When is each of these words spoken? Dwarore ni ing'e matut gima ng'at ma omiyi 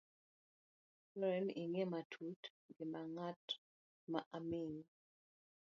Dwarore 1.11 1.39
ni 1.45 1.53
ing'e 1.63 1.83
matut 1.91 2.41
gima 2.75 3.01
ng'at 3.13 3.45
ma 4.11 4.19
omiyi 4.37 4.83